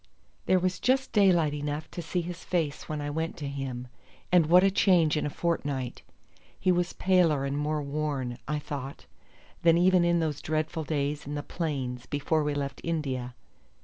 [0.47, 3.87] There was just daylight enough to see his face when I went to him;
[4.31, 6.01] and what a change in a fortnight!
[6.59, 9.05] He was paler and more worn, I thought,
[9.61, 13.35] than even in those dreadful days in the plains before we left India.